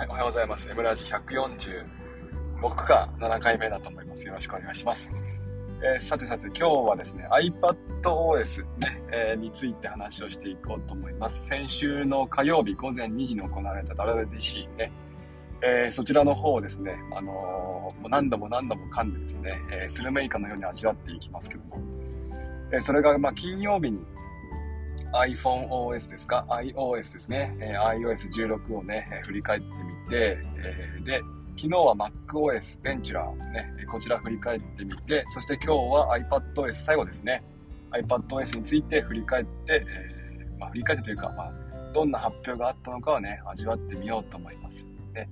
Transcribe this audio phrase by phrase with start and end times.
[0.00, 0.70] はい、おはようございます。
[0.70, 4.26] M ラジ146か7回目だと思います。
[4.26, 5.10] よろしくお願いします。
[5.82, 11.46] えー、さてさて、今日はですね、iPadOS、ねえー、について話をしていこうと思います。
[11.48, 14.90] 先週の火曜日午前2時に行われた WWDC ね、
[15.62, 21.76] えー、そちらの方をですね、あのー、何度も何度も噛んでですね、えスルメイカのように味わっていきますけども、
[22.72, 23.98] えそれがまあ金曜日に
[25.12, 29.66] iPhoneOS ですか？iOS ですね、えー、iOS16 をね、えー、振り返って
[30.04, 31.20] みて、えー、で、
[31.56, 37.42] 昨日は MacOS、Ventura ね、こちら振り返ってみて、そして今日は iPadOS 最後ですね、
[37.90, 41.52] iPadOS について振り返って、えー、まあ、振り返ってというか、まあ、
[41.92, 44.86] どんな発表があったのかはね、味わってみようと思います。
[45.12, 45.28] ね、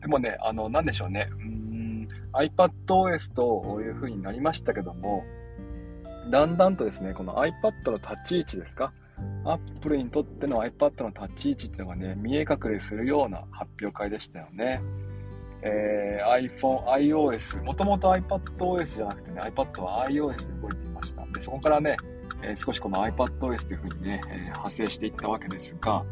[0.00, 5.24] でもね、あの、なんでしょうね、うん、iPadOS という風になりましたけども、
[6.30, 8.92] だんだんとですね、この iPad の立ち位置ですか、
[9.44, 14.80] アップルにとっての iPad の立ち位置っていうのがね、見え隠れするような発表会でしたよね。
[15.62, 21.26] えー、iPhone、iOS、もともと iPadOS じゃなくてね、iPad は iOS で動いていました。
[21.26, 21.96] で、そこからね、
[22.42, 26.04] えー、少しこの iPadOS というふうにね、えー、派生していったわけですが、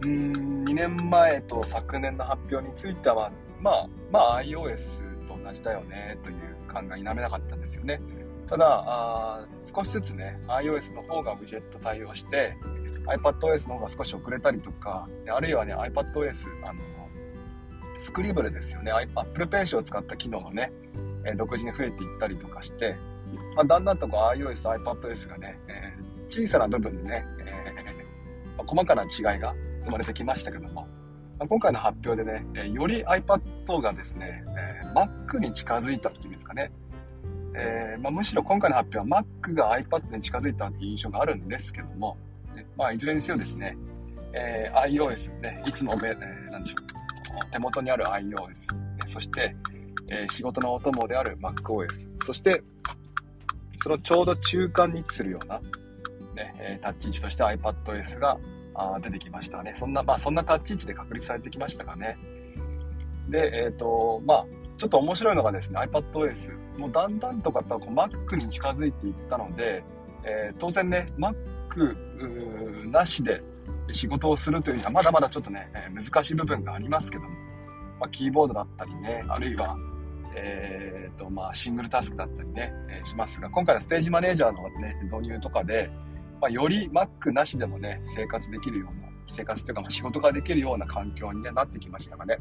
[0.00, 8.00] うーん、2年前と昨年の発表については、まあ、まあ、iOS と同じだよね、という感が否めなかったんですよね。
[8.48, 12.56] ただあ、少しずつね、iOS の方がウィジェット対応して、
[13.06, 16.80] iPadOS の方が少し遅れたりとか、あるいはね、iPadOS、あの、
[17.98, 20.72] スクリブルですよね、Apple Pencil を使った機能がね、
[21.26, 22.96] え独自に増えていったりとかして、
[23.56, 30.86] まあ、だんだんとこう iOS と iPadOS がね、えー、小さな部分でね、えー、細かな違いが生まれてきましたけども、
[31.38, 36.70] まあ、今回の発表でね、えより iPad がですね、え Mac に近づいたっていうんですかね、
[37.58, 42.16] えー、まあ、むしろ今回の発表は Mac が iPad に近づいたっていう印象があるんですけども、
[42.54, 43.76] ね、まあ、いずれにせよですね、
[44.34, 49.56] えー、iOS、ね、いつも、えー、でしょう、手元にある iOS、ね、そして、
[50.08, 52.62] えー、仕事のお供である MacOS、そして、
[53.82, 55.60] そのちょうど中間に位置するような、
[56.34, 58.38] ねえ、タッチ位置として iPadOS が
[58.74, 59.72] あ出てきましたね。
[59.74, 62.18] そんな、まあ、そんなタッチ位置で確立されてきましたがね。
[63.28, 64.46] で、えっ、ー、と、まあ、
[64.78, 69.82] ちょっと面白いのがですね、iPadOS、もうだんだんとかこう Mac に近づいていったので、
[70.24, 73.42] えー、当然ね、Mac なしで
[73.92, 77.30] 仕事をするというにはまだまだちょっとね、難しい部分がありますけども、
[78.00, 79.76] まあ、キーボードだったりね、あるいは、
[80.34, 85.90] えーとまあ、シングルタスクだったりね、え、しますが、今回のステージマネージャーの、ね、導入とかで、
[86.40, 92.38] まあ、より Mac なしでもね、生活できるような、生活というか、ま、仕事ができるような環境に、ね、なってきましたがね。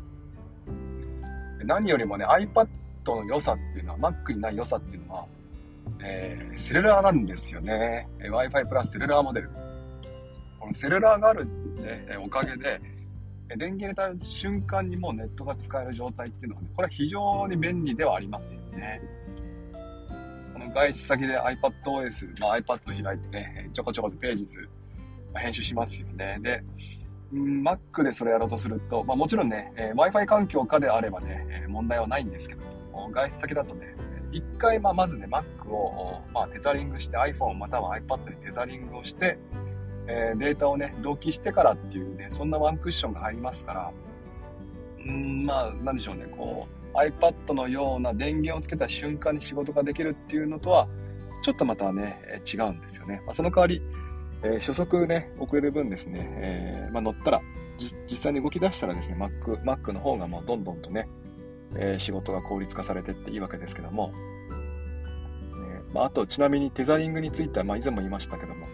[1.66, 2.68] 何よりもね、iPad
[3.06, 5.26] の良さっていうのは、Mac にない良さっていうのは、
[6.02, 8.08] えー、セルラーなんですよね。
[8.20, 9.50] Wi-Fi プラスセルラーモデル。
[10.60, 12.80] このセルラーがある、ね、おかげで、
[13.50, 19.02] 電源入れた瞬間にもうネットが使える状態っていうのはね、これは非常に便利ではありますよね。
[20.54, 24.68] この外出先で iPadOS、まあ、iPad 開いてね、ちょこちょことページ図、
[25.34, 26.40] ま、編集しますよね。
[26.42, 26.64] で、
[27.36, 32.62] Mac でそれやろうとすると、まあ、もちろんね、えー、Wi-Fi 環境下であればね、えー、問題はないんですけど、
[33.12, 33.96] 外出先だとね、
[34.32, 39.38] 一回、まあ、まずね、Mac を、まあ、テザリングして iPhone または iPad にテザリングをして、
[40.08, 43.92] えー、データをね、同期してからっていうね、そんなワンクッションが入りますから、
[45.06, 50.88] うん、まあ、なんでしょうね、こう、iPad のような電源をつけた瞬間に仕事ができるっていうのとは、
[51.44, 53.22] ちょっとまたね、違うんですよね。
[53.26, 53.82] まあ、その代わり、
[54.46, 57.42] えー、初速ね、遅れる分ですね、えー、まあ、乗ったら、
[57.78, 61.08] 実際に動き出したらですね、Mac, Mac の方がもうどんどんとね、
[61.76, 64.14] えー、仕事が効率化されてっていいわけですけども、
[65.68, 68.68] えまあ、あと、ちなみにテザリングについては、まあ、以前も言いましたけども、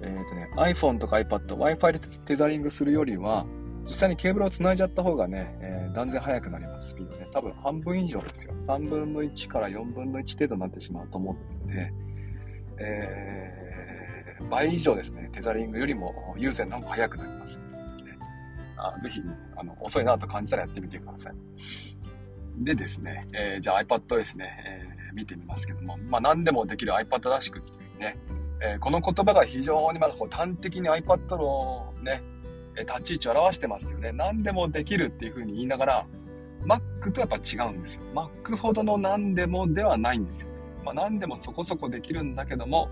[0.00, 3.46] えっ、とね、iPhone とか iPad、Wi-Fi でテザリングするよりは、
[3.84, 7.26] 実際にケーブルを繋いじゃった方がね、え断然速くなります、スピードね。
[7.34, 8.54] 多分半分以上ですよ。
[8.58, 11.92] 3分の1から4分の1程度になってしまうと思うので、
[12.78, 13.63] えー
[14.50, 18.18] 倍以上ですね、テザリングよりも有線の方が速くなりますで、ね、
[18.76, 19.22] あぜひ、
[19.56, 21.34] あの、遅いなと感じたらやってみてください。
[22.58, 28.16] でですね、えー、じゃあ iPad ですね、えー、見てみますけども、まあ何でもできる iPad らしくっていうね、
[28.60, 32.22] えー、この言葉が非常にまだこう端的に iPad のね、
[32.78, 34.12] 立ち位置を表してますよね。
[34.12, 36.06] 何でもできるっていう風に言いながら、
[36.64, 38.02] Mac とやっぱ違うんですよ。
[38.14, 40.48] Mac ほどの何でもではないんですよ。
[40.84, 42.88] まあ、何でもそこそこできるんだけども、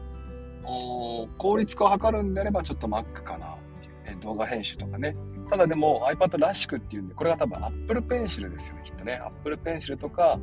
[0.63, 5.17] 効率化を図るんであればちょっと Mac かなっていうね、動画編集とかね。
[5.49, 9.21] ただでも iPad らしくっていうんで、これが多分 Apple Pencil ですよね、きっとね。
[9.25, 10.39] Apple Pencil とか、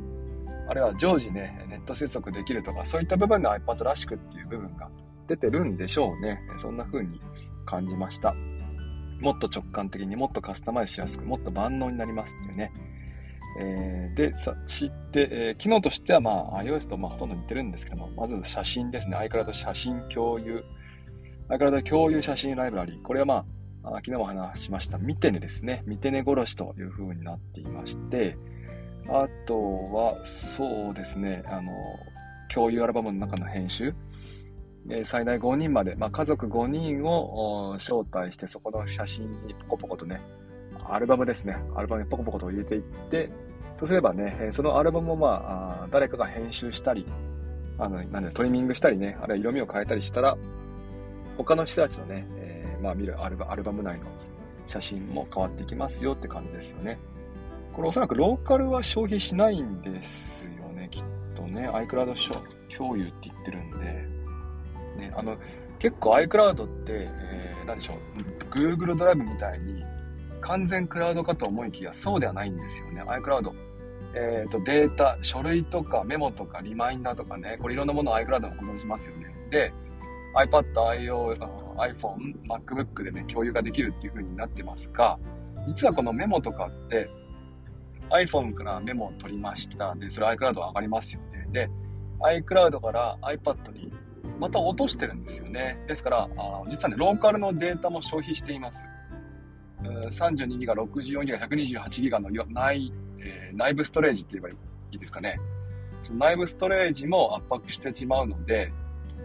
[0.68, 4.88] あるいは常時ね、ネット接続できるとか、そういった部分で iPad らしくっていう部分が
[5.26, 6.40] 出てるんでしょうね。
[6.58, 7.20] そんな風に
[7.64, 8.34] 感じました。
[9.20, 12.72] もっと直感的にもっとカスタマイズしやすく、もっと万能になりますっていうね。
[13.58, 19.16] えー、で、さ、知って、えー、機能としては、まあ、iOS とまあほとんど似てるんですけども、まず写真ですね。
[19.16, 20.62] iCloud 写真共有、
[21.48, 23.02] iCloud 共有写真ライブラリー。
[23.02, 23.44] これはま
[23.82, 25.82] あ、昨日も話しました、見てねですね。
[25.86, 28.36] 見てね殺しという風になっていまして、
[29.08, 29.58] あと
[29.92, 31.72] は、そうですね、あの、
[32.52, 33.94] 共有アルバムの中の編集。
[35.04, 40.20] 最大5人まで、まあ、家族5人を招待して、そこの写真にポコポコとね、
[40.88, 43.30] アルバムですね、アルバムにポコポコと入れていって、
[43.78, 47.06] とすればね、そのアルバムをまあ、誰かが編集したり、
[47.78, 50.36] あの、なんでトリミングしたりね、あるいは色味を変えたりしたら、
[51.38, 54.04] 他の人たちのね、えー、まあ見るアルバアルバム内の
[54.66, 56.98] 写真も変わっていきますよって感じですよね。
[57.72, 61.02] これおそらくローカルは消費しないんですよね、きっ
[61.34, 61.68] とね。
[61.68, 62.14] iCloud
[62.76, 64.20] 共有って言ってるんで。
[64.98, 65.36] ね、あの、
[65.78, 67.96] 結構 iCloud って、えー、何でしょう、
[68.54, 69.82] Google ドライブみたいに
[70.40, 73.02] 完全クラウドかと思いきやそうではないんですよね。
[73.02, 73.52] iCloud。
[74.14, 79.32] え、ー、と、データ、書類とかメモとかリマインダーとかね、これいろんなものを iCloud に保存しますよね。
[79.50, 79.72] で、
[80.34, 81.36] iPad、IO、
[81.76, 85.18] iPhone、MacBook でね、共有ができるっていう風になってますが、
[85.66, 87.08] 実はこのメモとかって
[88.10, 89.94] iPhone からメモを取りました。
[89.94, 91.46] で、それ iCloud 上がりますよね。
[91.52, 91.70] で、
[92.20, 93.92] iCloud から iPad に
[94.38, 95.82] また落としてるんですよね。
[95.86, 98.86] ですから、あ実はね、ローカルのデータも消費しています。
[99.82, 104.56] 32ギガ、64ギガ、128ギガの内,、えー、内部ストレージって言えばい
[104.92, 105.38] いですかね。
[106.02, 108.72] その内部ストレージも圧迫してしまうので、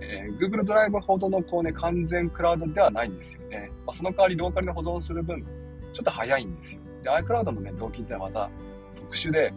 [0.01, 3.71] えー、Google ドライブほどのこう、ね、完全クラウドではないんですよね。
[3.85, 5.45] まあ、その代わりローカルで保存する分、
[5.93, 6.81] ちょっと早いんですよ。
[7.03, 8.49] で、iCloud のね、同期ってのはまた
[8.95, 9.53] 特殊で、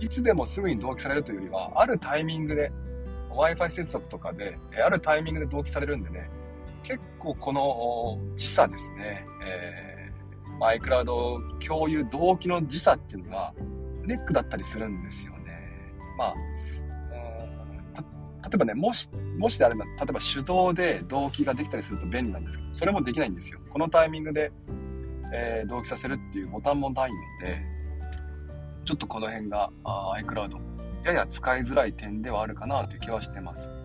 [0.00, 2.72] いつでもすぐに同期されるというよりは、あるタイミングで、
[3.30, 6.28] Wi-Fi 接続とかで、あるタイミングで同期されるんでね、
[6.82, 9.89] 結構この時差ですね、えー、
[10.60, 13.54] マイクラウド共有同期の時差っていうのが
[14.04, 15.58] ネックだったりするんですよね。
[16.18, 16.34] まあ、
[18.42, 19.08] 例えばね、もし、
[19.38, 23.58] もしであれば、例えば手動で同期ができたりすると便利なんですけど、それもできないんですよ。
[23.70, 24.52] このタイミングで、
[25.32, 27.16] えー、同期させるっていうボタンもないの
[27.46, 27.62] で、
[28.84, 30.58] ちょっとこの辺があ iCloud
[31.04, 33.79] やや使いづらい点ではあるかなという気はしてます。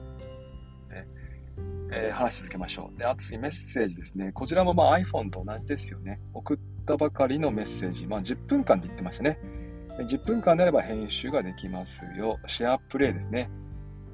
[1.92, 2.98] えー、話し続けましょう。
[2.98, 4.32] で、あと次メッセージですね。
[4.34, 6.20] こちらもまあ iPhone と同じですよね。
[6.34, 8.08] 送ったばかりのメッセージ。
[8.08, 9.40] まあ10分間って言ってましたね。
[9.98, 12.40] 10分間であれば編集ができますよ。
[12.48, 13.50] シェアプレイですね。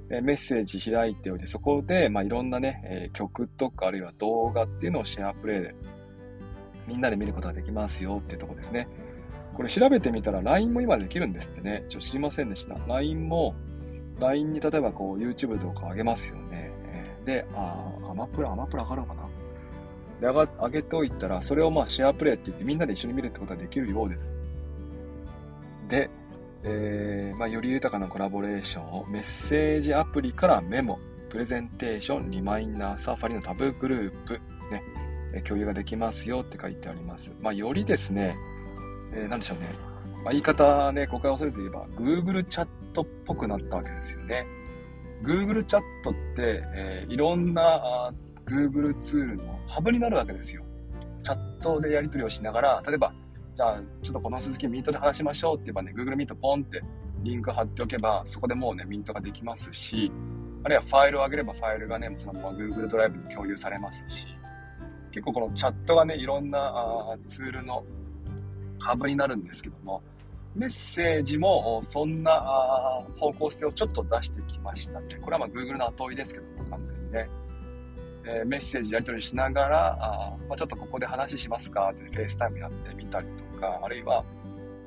[0.10, 5.76] メッセージ開いておいて、そこで、まあ、いろんなね、えー、曲とかあるいは動画っていうのをシェアプレイで
[6.88, 8.88] みんなで見ることができますよっていうとこですね。
[9.54, 11.86] これ調べてみたら LINE も今できるんですってね。
[11.88, 12.76] ちょっと知りませんでした。
[12.88, 13.56] LINE も、
[14.20, 16.71] LINE に例えばこう YouTube とか上げますよね。
[17.26, 19.24] で、あ、アマプラ、アマプラ上がるのかな？
[20.20, 24.36] で、上が、上げておいたら、それをまあシェアプレイって言ってみんなで一緒に見るってことができるようです。
[25.88, 26.10] で、
[26.64, 34.40] えー、まあ、より豊かなコラボレーションをメッセージアプリからメモ、プレゼンテーション、リマインダー、サーファリのタブグループ、
[35.34, 37.34] ね、共有ができますよって書いてあります。
[37.42, 38.36] まあ、よりですね、
[39.12, 39.70] えー、なんでしょうね。
[40.24, 44.46] まあ、言い方ね、誤解を恐れず言えば、Google チャットっぽくなったわけですよね。
[45.24, 48.12] Google チャットって、えー、いろんな
[48.46, 50.64] Google ツールのハブになるわけですよ。
[51.24, 53.14] チャットでやり取りをしながら、例えば、
[53.54, 56.82] じゃあ、ちょっとこの続きミートで話しましょうって言えばね、Google Meet ポンって
[57.24, 60.12] リンク貼っておけば、そこでもうね、ミートができますし、
[60.64, 64.28] あるいはファイルを上げればファイルがね、そのまま Google ドライブに共有されますし、
[65.12, 67.84] 結構このチャットがね、いろんなあツールの
[68.80, 70.02] ハブになるんですけども、
[70.56, 72.42] メッセージもそんな
[73.18, 75.08] 方向性をちょっと出してきましたね。
[75.22, 77.30] これはまあ Google の後追いですけども、完全にね。
[78.24, 84.24] えー、メッセージやり取りしながら、あまあ、ちょっとここで話しますかって FaceTime やってみたりとか、あるいは、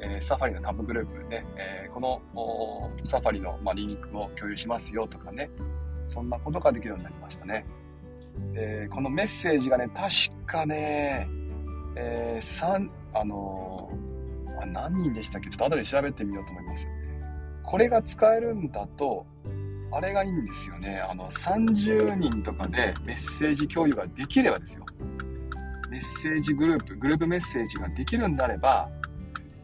[0.00, 5.50] えー、 Safari のタブグループね、えー、この Safari の、まあ、リンクを共有しますよとかね、
[6.06, 7.66] そんなことができるようになりましたね。
[8.56, 10.10] えこのメッセージがね、確
[10.46, 11.28] かね、
[11.96, 14.13] えー、あのー、
[14.66, 15.50] 何人でしたっけ？
[15.50, 16.88] ちょっと後で調べてみようと思います。
[17.62, 19.26] これが使えるんだと、
[19.92, 21.00] あれがいいんですよね。
[21.00, 24.84] あの、30人とかでメッセージ共有ができればですよ。
[25.90, 28.88] メッセージグループ、グループメッセージができるんであれば、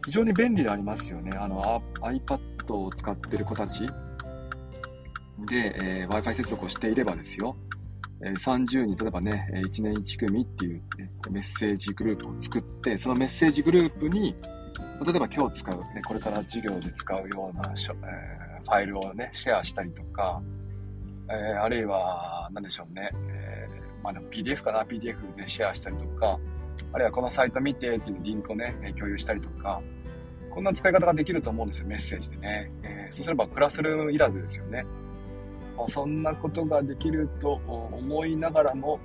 [0.05, 1.37] 非常に便利でありますよね。
[1.37, 3.87] あの、iPad を使ってる子たち
[5.49, 7.57] で、えー、Wi-Fi 接続をしていればですよ。
[8.23, 14.37] え30人、例えばね、1年1組っていう、ね、メッセージグループを作って、そのメッセージグループに、
[15.05, 20.43] 例えば今日使う、ね、これから授業で使うような、えー、ファイルをね、シェアしたりとか、
[21.29, 26.39] えー、あるいは、何でしょうね、えー、まあ、PDF かな、PDF でシェアしたりとか、
[26.93, 29.81] あるいはこのサイト見てっていうリンクをね、共有したりとか、
[30.51, 32.71] こんな使い方ができると思うんですよ、メッセージでね。
[32.83, 34.85] え、そうすればクラスルームいらずですよね。
[35.77, 38.99] まあ、そんなことができると思いながらも、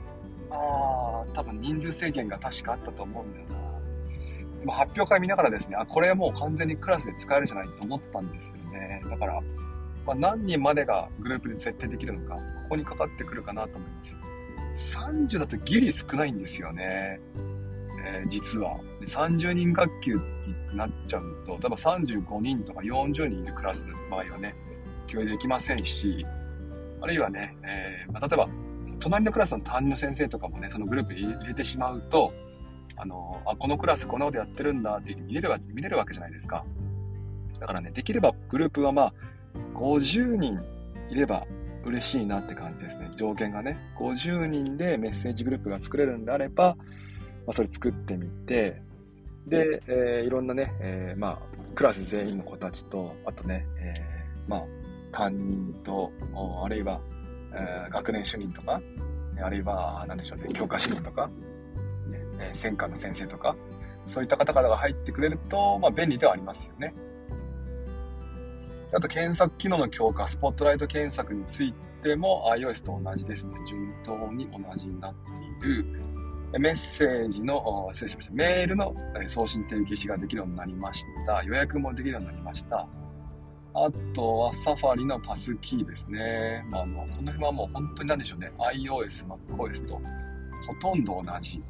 [0.50, 3.55] まあ、多分人数制限が確かあったと思うんだよな。
[4.66, 9.04] でも発表会見ながらですね、あ、これはもう完全にクラスで使えるじゃないと思ったんですよね。
[9.08, 9.40] だから、
[10.08, 14.18] まあ、何人までがグループで設定できるのか、ここにかかってくるかなと思います。
[14.98, 17.20] 30だとギリ少ないんですよね。
[18.08, 18.80] えー、実は。
[19.06, 24.56] 30人学級ってなっちゃうと、例えば35人とか40人いるクラスの場合はね、
[25.06, 26.26] 共有できませんし、
[27.02, 28.50] あるいはね、えー、まあ、例えば、
[29.00, 32.32] 隣のクラスの担任の先生とかもね、そのグループに入れてしまうと、
[32.98, 36.66] あの、あ、このクラスこんなことやってるんだって見れるわ見れるわけじゃないですか。
[37.60, 39.14] だからね、できればグループはまあ、
[39.74, 40.60] 50人
[41.10, 41.46] いれば
[41.86, 43.12] 嬉しいなって感じですね。
[43.16, 43.78] 条件がね。
[43.98, 46.76] 50人でメッセージグループが作れるんであれば、
[47.46, 48.82] まあ、それ作ってみて、
[49.48, 54.64] で、えー、いろんなね、えー、まあ、クラス全員の子たちと、あとね、えー、まあ、
[55.12, 56.12] 担任と、
[56.64, 57.00] あるいは、
[57.54, 58.82] えー、学年主任とか、
[59.42, 61.30] あるいは、何でしょうね、教科主任とか、
[62.40, 63.56] えー、専科の先生とか、
[64.08, 66.94] そういった方々が入ってくれると、まあ、便利ではありますよね。
[68.94, 73.56] あと、検索機能の強化、スポットライト検索についても iOS と同じですね。
[73.68, 75.86] 順当に同じになっている。
[76.60, 78.34] メッセージの、失礼しました。
[78.34, 78.96] メールの
[79.28, 81.44] 送信手消しができるようになりました。
[81.44, 82.88] 予約もできるようになりました。
[83.74, 86.66] あとはサファリのパスキーですね。
[86.70, 88.54] まあ、あのこの辺はもう本当に何でしょうね。
[88.58, 90.02] iOS、MacOS とほ
[90.80, 91.62] とんど同じ。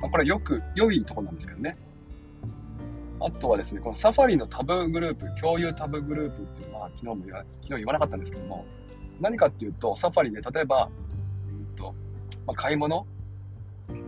[0.00, 1.76] まあ、これはよく、良いところなんですけどね。
[3.20, 8.64] あとはですね、このサファリのタブグループ、共有タブグループっていうのは、昨日も言わ昨日言わなかったんですけども、
[9.20, 10.88] 何かっていうと、サファリで例えば、
[11.48, 11.94] うんと
[12.46, 13.06] まあ、買い物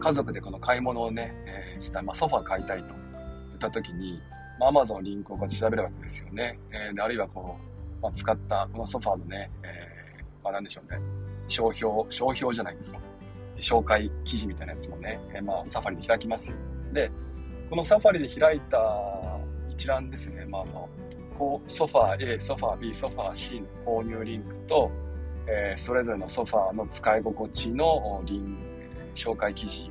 [0.01, 4.21] 家族でこの買い物をね、えー、した、まあ、ソファー買いたいと言った時に、
[4.59, 6.59] まあ、Amazon のリンクをこう調べるわけですよね。
[6.71, 7.59] えー、であるいはこ
[8.01, 10.99] う、まあ、使ったこのソファーのね、えー、まあ、なんでしょうね、
[11.49, 12.99] 商標、商標じゃないですか。
[13.63, 16.53] 紹介記事みたいなやつもね、えー、まあ、サファリで開きます。
[16.93, 17.11] で、
[17.71, 18.79] このサファリで開いた
[19.71, 20.89] 一覧ですね、まあ、の、
[21.39, 24.91] こうソファー A、ソファー B、ソファー C の購入リンクと、
[25.47, 29.91] えー、それぞれのソファーの使い心地のリンク紹介記事、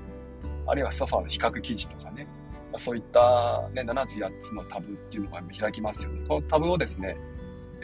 [0.67, 2.27] あるいはソファーの比較記事とかね、
[2.71, 6.25] まあ、そういった、ね、7つ8つのタブっていうのが開きますよね。
[6.27, 7.17] このタブをですね、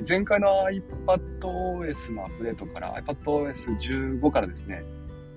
[0.08, 0.48] 前回の
[1.08, 4.84] iPadOS のアップデートから iPadOS15 からですね、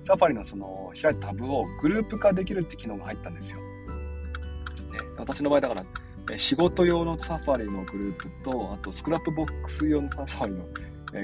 [0.01, 3.59] Safari のその開いたタブをグループ化できるって機能が入ったんですよ。
[3.59, 3.63] ね、
[5.17, 10.65] 私の場合だから、仕事用の Safari のグループと、あと Scrapbox 用の Safari の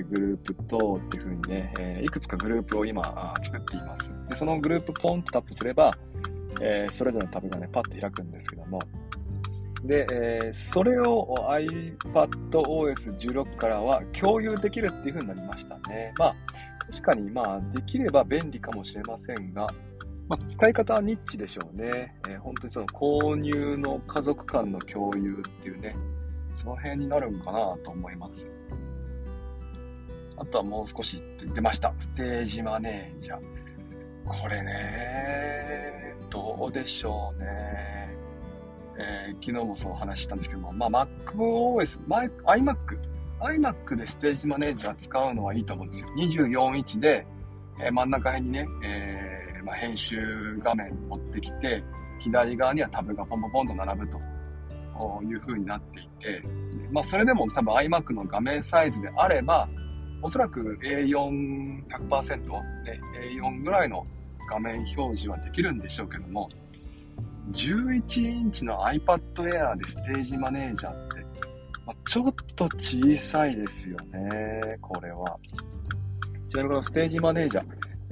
[0.10, 4.12] グループとっていう風にね、えいくつかグループを今作っています。
[4.30, 5.98] で、そのグループポンとタップすれば、
[6.62, 8.80] えそれぞれのタブがね、パッと開くんですけども、
[9.88, 16.14] で、えー、それを iPadOS16 からは共有できるっていう風になりましたね。
[16.18, 16.36] まあ、
[16.90, 19.74] 確かに、まあ、できれば便利かもしれませんが、
[20.28, 22.18] まあ、使い方はニッチでしょうね。
[22.28, 25.96] えー、本当にその購入の家族間の共有っていうね、
[26.52, 28.48] その辺になるんかなと思います。
[30.38, 31.94] あとはもう少しって言ってました。
[31.98, 33.42] ステージマネージャー。
[34.26, 38.27] これね、どうでしょうね。
[38.98, 42.76] えー、昨日もそうお話ししたんですけども、まあ、MacOS、iMac、
[43.40, 46.10] iMac でステージマネージャー使うのはいいと思うんですよ。
[46.18, 47.26] 24インチで、
[47.80, 51.84] えー、真ん中辺にね、えー、まあ、編集画面持ってきて、
[52.20, 54.18] 左側にはタブがポンポンポンと並ぶと
[55.24, 56.42] いう風になっていて、
[56.92, 59.70] まあ、それでも多分 iMac の画面サイズであれば、
[60.22, 62.40] おそらく A4100%、
[62.84, 63.00] ね、
[63.40, 64.06] A4 ぐらいの
[64.50, 66.50] 画面表示はできるんでしょうけども、
[67.52, 71.22] 11インチの iPad Air でステージマネージャーって、
[71.86, 75.38] まあ、ちょっと小さいですよね、これは。
[76.48, 77.66] ちなみにこのステージマネージャー、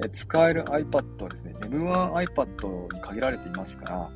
[0.05, 4.11] え使える iPad はですね、M1iPad に限られていますか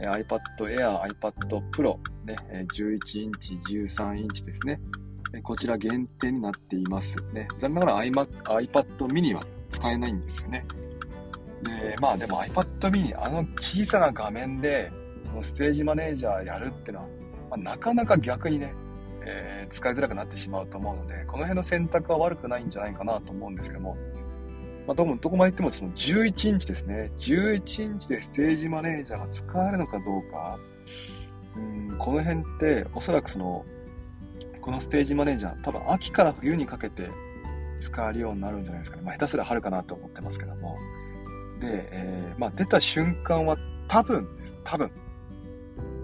[0.00, 2.36] ら、iPad Air、iPad Pro、ね、
[2.74, 4.80] 11インチ、13インチですね。
[5.42, 7.48] こちら限定になっていますね。
[7.58, 10.64] 残念ながら iPad mini は使えないんですよね。
[11.62, 14.92] で、まあでも iPad mini、あの小さな画面で、
[15.42, 17.08] ステージマネージャーやるっていうのは、
[17.50, 18.74] まあ、なかなか逆にね、
[19.22, 23.96] えー、使いづらくなってしまうと思うので、この辺の選択は悪くないんじゃないかなと思うんですけども、
[24.86, 27.10] まあ、どもどこまで行ってもその11インチですね。
[27.18, 30.58] 11インチでステージマネージャーが使えるのかどうか、
[31.56, 33.64] うんこの辺っておそらくその
[34.60, 37.08] このステージマネージャー、多分秋から冬にかけて
[37.80, 39.02] 使えるようになるんじゃないですかね。
[39.04, 40.76] まあ、下手すら春かなと思ってますけども。
[41.60, 43.56] で、えー、まあ、出た瞬間は
[43.88, 44.56] 多分です。
[44.64, 44.90] 多分。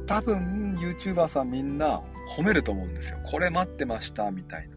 [0.07, 2.03] 多分、YouTuber さんみんな
[2.37, 3.19] 褒めると思うんですよ。
[3.25, 4.77] これ待ってました、みたいな。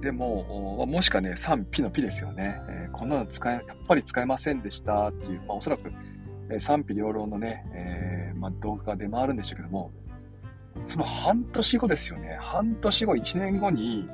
[0.00, 2.60] でも、もしかね、賛否の否ですよね。
[2.68, 5.92] えー、こんなの使え、やっぱり使えませんでしたっていう、まあ、おそらく、
[6.50, 9.92] え、賛否両論のね、えー、まあ、動画が出回るんでしょうけども、
[10.84, 12.38] その半年後ですよね。
[12.40, 14.08] 半年後、1年後に、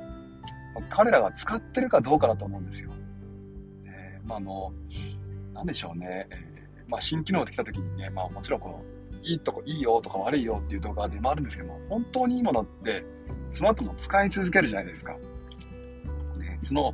[0.89, 2.91] 彼らが使ってるかどうかだと思うんですよ。
[3.85, 4.73] え、まあ、あの、
[5.57, 6.27] なんでしょうね。
[6.29, 8.83] えー、まあ、新機能ができた時にね、まあ、もちろんこの、
[9.23, 13.03] いいとこ、いいよとか悪いよっていう動画が出回るんですけども、本当にいいものって、
[13.49, 15.13] その後も使い続けるじゃないですか。
[16.39, 16.93] ねその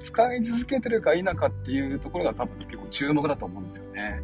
[0.00, 4.20] 使い続けてるか否かっていうところが多分結構注目だと思うんですよね。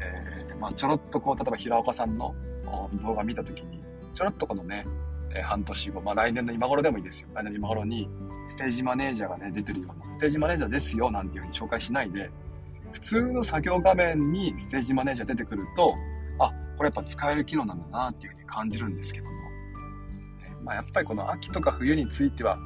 [0.00, 2.34] えー、まあ、ちょろっとこう、例えば平岡さんの
[3.02, 3.82] 動画見た時に、
[4.14, 4.86] ちょろっとこのね、
[5.42, 7.28] 半年後、まあ、来年の今頃でもいいですよ。
[7.34, 8.08] 来年の今頃に、
[8.46, 12.30] ステージマネージャーがね、出てるような、ステージマネージャーですよ、なんていう風に紹介しないで、
[12.92, 15.94] 普通の作業画面にステージマネージャー出てくると、
[16.38, 19.32] あ、これやっぱ使える機能なんだなっていう風に感じるんですけども、
[20.62, 22.56] まあ、やっぱりこの秋とか冬については、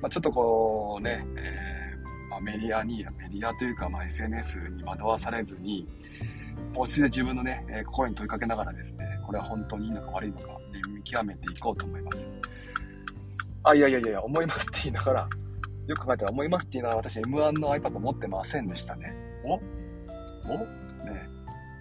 [0.00, 5.88] まあ、ちょっとこうね、えー、まあ、メディアに、メディアというか、まあ、SNS に惑わされずに、
[6.72, 10.54] もう一度自分のね、え、心に問いかけながらですね、これは本当にいいのか悪いのか、ね、
[10.94, 12.28] 見極めていこうと思います。
[13.64, 15.28] あ、いやいやいや、思いますって言いながら、
[15.86, 19.31] よく考えたら思いますって言いながら私 M1 の iPad 持ってませんでしたね。
[19.44, 19.58] おお
[21.04, 21.28] ね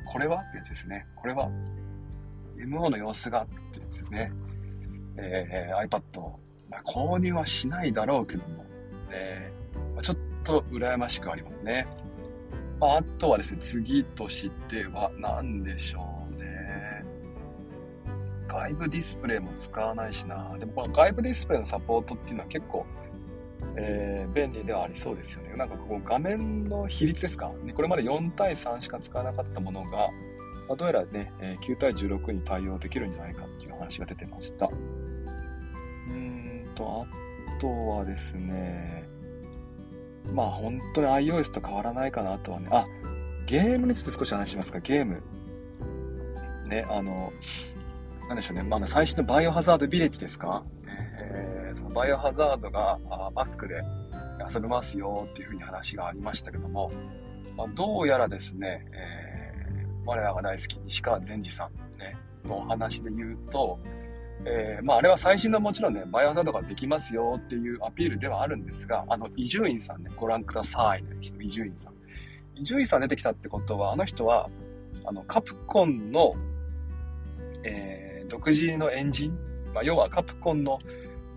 [0.05, 0.41] これは？
[0.41, 1.07] ってやつですね。
[1.15, 1.49] これは
[2.57, 3.43] ？MO の様子が？
[3.43, 4.31] ってやつですね。
[5.17, 6.41] えー、iPad
[6.71, 8.65] まあ、購入はしないだろうけども、
[9.11, 9.51] え、
[9.93, 11.85] まあ、ちょっと羨ましくありますね。
[12.79, 17.03] まあ、あとはですね、次としては何でしょうね。
[18.47, 20.57] 外部ディスプレイも使わないしな。
[20.57, 22.85] でもこの外部ディスプレイのサポートっていうのは結構、
[23.75, 25.55] えー、便利ではありそうですよね。
[25.55, 30.09] なんかこう画面の比率ですか、ね、これまで4対3しか使わなかったものが、
[30.67, 34.69] ま、どうやらね、9対16に対応できるんじゃないかっていう話が出てました。
[36.07, 39.07] うんと、あとはですね、
[40.33, 42.85] まあ本当に iOS と変わらないかなとはね、あ、
[43.45, 45.21] ゲームについて少し話しますか、ゲーム。
[46.67, 47.33] ね、あの、
[48.27, 50.63] なんでしょうね、まあ、最新のバイオハザードビレッジですか、
[51.73, 53.83] そのバイオハザードがあ Mac で
[54.53, 56.91] 遊べますよっていうふうに話がありましたけども、
[57.55, 63.79] まあ、どうやらですね、えー、我らが大好き西川善治さん、ね、のお話で言うと、
[64.45, 71.93] えー、まあ、あれは最新のもちろんね、バイオハザードができますよっていうアピールではあるんですが、あの、伊集院さんね、ご覧くださいね、伊集院さん。
[72.55, 74.49] 伊集院さん出てきたってことは、あの人は、
[75.05, 76.33] あの、カプコンの、
[77.63, 79.37] えー、独自のエンジン、
[79.73, 80.79] まあ、要はカプコンの、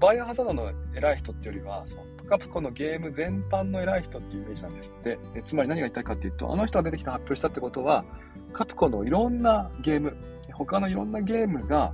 [0.00, 5.18] バイオハザードの偉い人っていうよりは、そのカプコンのゲーム全般の偉い人っていうイメージなんですって。
[5.34, 8.04] でつまり何が言いたいかっていうと、あの人が出てきた発表したってことは、
[8.52, 10.16] カプコンのいろんなゲーム、
[10.52, 11.92] 他のいろんなゲームが、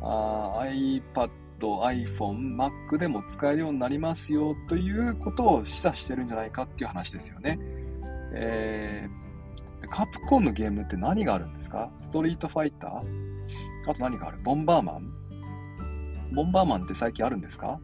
[0.00, 1.30] iPad、
[1.60, 7.58] iPhone、Mac でも使えるようになりますよということを示唆してるんじゃないかっていう話ですよね。
[8.32, 11.90] えー、カプコンのゲームって何があるんですか？
[12.00, 13.90] ストリートファイター？
[13.90, 14.38] あと何がある？
[14.42, 15.12] ボンバーマン？
[16.32, 17.66] ボンバーマンって最近あるんですか？
[17.68, 17.80] わ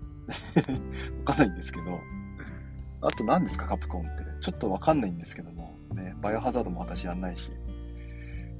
[1.25, 2.01] かんないんですけど。
[3.03, 3.67] あと何ですか？
[3.67, 4.25] カプコンって。
[4.41, 5.75] ちょっとわかんないんですけども。
[5.95, 7.53] ね、バイオハザードも私やんないし。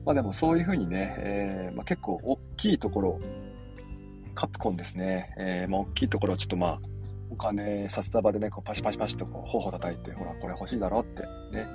[0.05, 3.19] まあでもそういうふうにね、えーまあ、結構大きいところ、
[4.35, 6.81] カプコンですね、えーまあ、大きいところをちょっとまあ、
[7.31, 11.23] お金、札束でね、こうパシパシパシとこう頬叩いて、ほら、これ欲しいだろって
[11.57, 11.67] ね、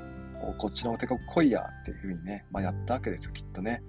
[0.60, 3.82] こっちのお手が来いやっていうふうにね、まあ、やったわけですよ、きっとね。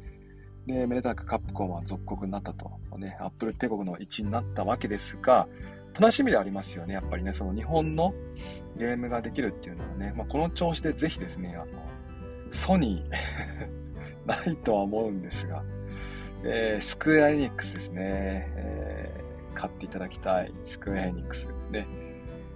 [0.72, 5.48] で、めでたくカプコンは属国になったと、ね、アップル帝国の一員になったわけですが、
[5.98, 8.14] 楽しみでありますよね、やっぱりね、その日本の
[8.76, 11.66] ゲームができるっていうのはね、まあ、この調子でぜひですね、あの、
[12.52, 15.62] ソニー ないとは思うんですが、
[16.44, 17.98] えー、スクエアエニックスですね、
[18.56, 20.52] えー、買っていただきたい。
[20.64, 21.48] スクエアエニックス。
[21.70, 21.86] ね、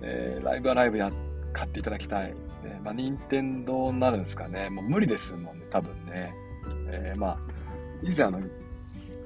[0.00, 1.10] えー、ライブはライブや、
[1.52, 2.28] 買っていただきたい。
[2.30, 4.70] ね、まあ、任天堂になるんですかね。
[4.70, 6.34] もう無理ですもんね、多分ね。
[6.88, 7.53] え、まあ、
[8.04, 8.40] 以前あの、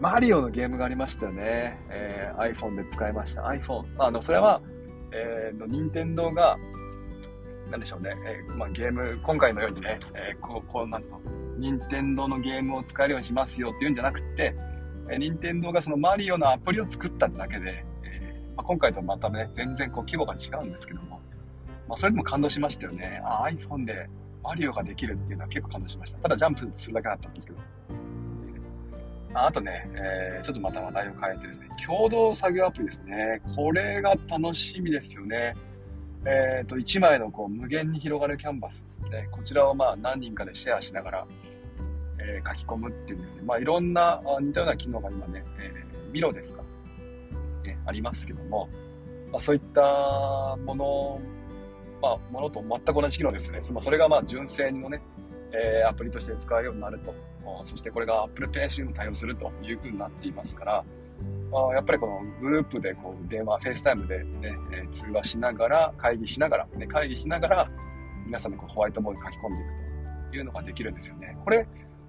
[0.01, 1.77] マリオのゲームがありましたよね。
[1.91, 3.43] えー、iPhone で使いました。
[3.43, 3.85] iPhone。
[3.99, 4.61] あ、あの、それは、
[5.13, 6.57] えー、の、任天堂が、
[7.71, 11.21] なんでしょうね、えー、まあ、ゲーム、今回のようにね、えー、こう、こう、なんつうの、
[11.59, 14.55] 任天堂のゲームを使えるようにしますよっていうんじゃなくて、
[15.11, 21.21] えー、任天堂がそのマリオのアプリを作っただけで、えー、まあ、今回とまたね、全然こう規模が違うんですけども、
[21.89, 23.21] まあ、それでも感動しましたよね。
[23.25, 24.09] あ、iPhone で
[24.45, 26.19] マリオができるっていうのは結構感動しました。
[26.19, 27.59] ただジャンプするだけだったんですけど。
[29.35, 33.43] あとね、えー、ちょっとまた話題を変えてですね、共同作業アプリですね。
[33.55, 35.55] これが楽しみですよね。
[36.25, 41.27] えっ、ー、と、1枚のこう無限に広がるキャンバスです、ね、こちらをまあ何人かでシェアしながら、
[42.19, 43.43] えー、書き込むっていうですね。
[43.45, 45.73] まあ、いろんな似たような機能が今ね、え、
[46.13, 46.63] ミロですか、
[47.65, 48.69] ね、ありますけども、
[49.31, 51.21] まあ、そういったもの、
[52.03, 53.61] まあ、ものと全く同じ機能ですよね。
[53.73, 55.01] まあ、それがまあ純正のね、
[55.53, 57.15] え、アプリとして使えるようになると。
[57.65, 60.85] そしてこれが Apple Pay にも対応するというふうになっていますから、
[61.51, 67.71] まあ、やっぱりこのグループでこう電話、 FaceTime でね、えー、通話しながら、会議しながら、ね、会議しながら、
[68.27, 71.37] 皆さんのこうホワイトボードに書き込んでいくというのができるんですよね。
[71.45, 71.67] これ、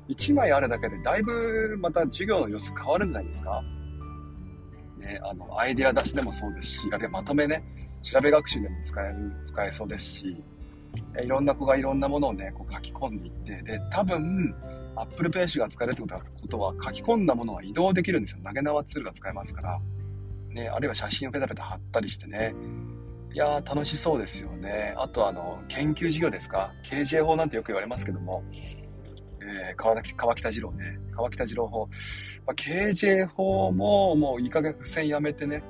[0.09, 3.63] 1枚あるだけでだいぶまた授業の様子変わるんじゃないですか？
[4.97, 7.63] ね、あの、アイデア出しでもそうですし、あるいはまとめね、
[8.01, 10.43] 調べ学習でも使える、使えそうですし、
[11.23, 14.53] いろんな子がいろんなものをね、こう書き込んでいって、で、多分、
[15.01, 16.09] Apple Pay が使えるってこ
[16.47, 18.39] とは、書き込んだものは移動できるんですよ。
[18.43, 19.79] 投げ縄ツールが使えますから。
[20.49, 22.53] ね、あるいは写真をペタペタ貼ったりしてね。
[23.31, 24.93] いや、楽しそうですよね。
[24.97, 28.43] あと、あの、研究事業ですか ?KJ 法なんてよく言われますけども、
[29.41, 30.99] えー、川川北次郎ね。
[31.11, 31.87] 川北次郎法。
[32.45, 35.63] まあ、KJ 法ももういい加減付箋やめてね、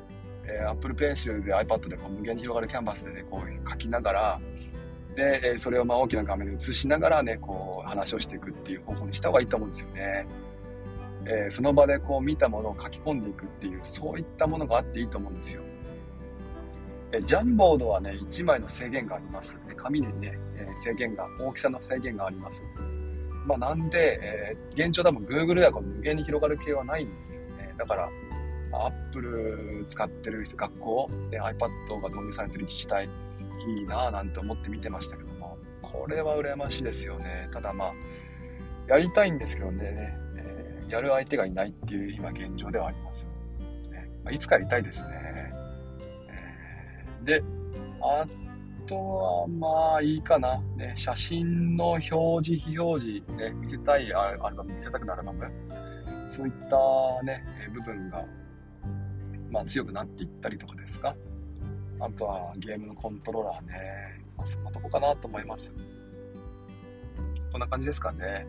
[0.46, 4.42] えー、Apple Pencil で iPad でこう無限に広がるキャンバスでね、こう書きながら、
[5.16, 10.28] で、それをまあ大きな画面で映しながらね、こう話をしていくっていう方法にした方がいいと思うんですよね。
[11.26, 15.62] えー、その場でこう見たものを書き込んでいくっていう、そういったものがあっていいと思うんですよ。
[17.12, 19.60] えジャンボードはね、1枚の制限があります。
[19.76, 22.64] 紙にね、え制限が、大きさの制限があります。
[23.48, 27.74] まあ、なんで、えー、現状多分 Google ではこの無限に広がる系はないんですよね。
[27.78, 28.10] だから、
[28.72, 33.10] Apple 使ってる学校で iPad が導入されてる自治体、
[33.78, 37.50] いいなぁなんて思って見てましたけども、これは羨ましいですよね。
[37.52, 37.94] ただまあ、
[38.88, 43.30] やりたいんですけどね、えー、やる相手がいないっていう今現状ではあります。
[43.92, 45.12] ねまあ、いつかやりたいですね。
[46.32, 47.44] えー、で、
[48.02, 48.26] あ
[48.88, 50.60] とはまあいいかな。
[50.76, 52.10] ね、写真の表
[52.44, 55.54] 示、非表示、ね、見せたいアルバム、見せたくなるアルバム、
[56.30, 58.26] そういったね、部分が、
[59.52, 61.16] まあ強くなっていったりとかですか。
[62.00, 64.22] あとはゲームのコントローラーね。
[64.38, 65.74] まあ、そんなとこかなと思います。
[67.52, 68.48] こんな感じですかね。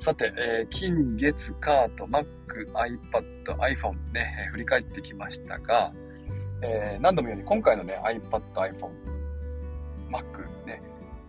[0.00, 2.24] さて、えー、金、月、カート、Mac、
[2.72, 5.92] iPad、iPhone ね、えー、振り返ってきましたが、
[6.62, 8.90] えー、何度も言うように今回のね、iPad、iPhone、
[10.08, 10.80] Mac ね、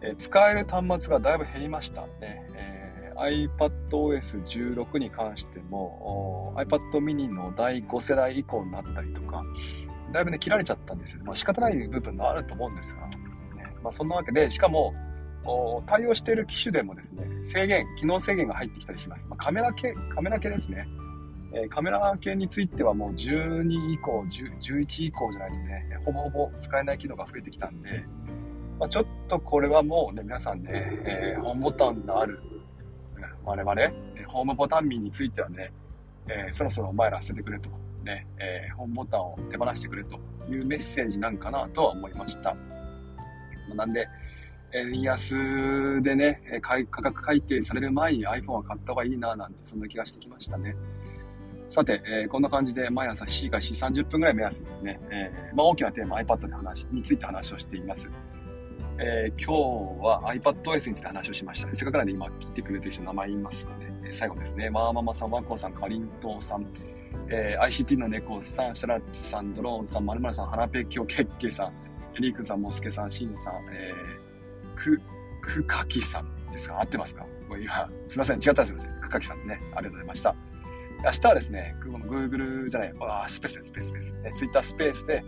[0.02, 2.46] えー、使える端末がだいぶ減りましたね。
[2.54, 9.44] えー、iPadOS16 に関しても、iPad mini の第5世代以降になったりとか、
[10.12, 11.24] だいぶね、切られちゃったんですよ。
[11.26, 14.93] まあ仕方ない部分があると思うんですが、ね、まあそんなわけで、しかも、
[15.86, 19.28] 対応している機種でもですね、制限、機能制限が入ってきたりします。
[19.28, 20.88] まあ、カメラ系、カメラ系ですね。
[21.52, 28.06] えー、カメラ系についてはもう12以降、11以降じゃないとね、ほぼほぼ使えない機能が増えてきたんで、
[28.80, 30.72] まあ、ちょっとこれはもうね、皆さんね、
[31.06, 32.39] えー、ホームボタンがある、
[33.43, 33.76] 我々、
[34.28, 35.72] ホームボタン民についてはね、
[36.28, 37.69] えー、そろそろお前ら捨ててくれと。
[38.10, 40.19] ね、えー、本ボタンを手放してくれと
[40.50, 42.56] いうメッセージなんかなとは思いました。
[43.76, 44.08] なんで、
[44.74, 50.76] 円安でね、価格改定される前に iPhone は買った方がいいななんてそんな気がしてきましたね。
[51.67, 58.10] さて、えー、こんな感じで毎朝7時から4時30分ぐらい目安にですね、えー、まあ、大きなテーマ iPad に話について話をしています。
[59.02, 59.54] えー、今
[60.02, 61.74] 日は iPadOS について話をしました、ね。
[61.74, 63.93] せっかくなんで今聞いてくれてる人の名前言いますかね。
[64.04, 66.65] え最後ですね、まーママさん、ワコさん、かりんとうさん、
[67.30, 71.67] えー、ICT の猫さん、シャラッチさん、ドローンさん、まるまるさん、はらぺきょけっけさん、
[72.17, 75.02] エリークさん、モスケさん、シンさん、えー、く、
[75.41, 76.80] くかきさんですか？
[76.80, 77.26] 合ってますか？
[77.48, 79.02] もう今、すいません、違ったらすいません。
[79.02, 80.36] くかきさんね、ありがとうございました。
[81.04, 84.22] 明日はですね、Google じゃない、あ、スペースです、スペースです。
[84.26, 85.24] え Twitter スペースで、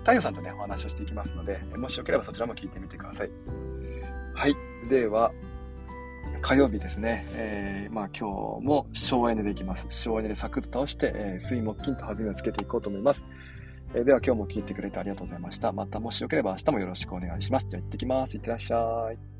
[0.00, 3.30] 太陽さんとね、お話をしていきますので、もしよければそちらも聞いてみてください。
[4.34, 4.56] はい。
[4.88, 5.32] では、
[6.44, 9.86] 火曜日ですね、えー、まあ今日も省エネでいきます。
[9.88, 13.24] 省エネでサクッと倒して、えー、水木金と弾みをつけていこうと思います。
[13.94, 15.72] えー、では今日も聞いてくれてありがとうございました。
[15.72, 17.66] またもしよければ明日もよろしくお願いします。
[17.66, 18.36] じゃあ行ってきます。
[18.36, 19.33] いってらっしゃい。